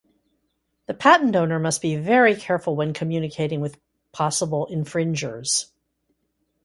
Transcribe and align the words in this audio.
The 0.87 0.95
patent 0.95 1.35
owner 1.35 1.59
must 1.59 1.79
be 1.79 1.95
very 1.95 2.33
careful 2.35 2.75
when 2.75 2.91
communicating 2.91 3.61
with 3.61 3.77
possible 4.11 4.65
infringers. 4.65 5.67